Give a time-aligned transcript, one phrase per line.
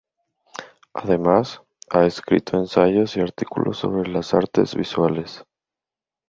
[0.95, 5.45] Además, ha escrito ensayos y artículos sobre las artes visuales.